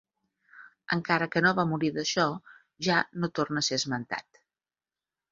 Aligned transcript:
Encara 0.95 1.25
que 1.35 1.43
no 1.45 1.51
va 1.59 1.65
morir 1.73 1.91
d'això 1.97 2.25
ja 2.87 2.95
no 3.25 3.29
torna 3.41 3.63
a 3.65 3.67
ser 3.67 3.77
esmentat. 3.83 4.41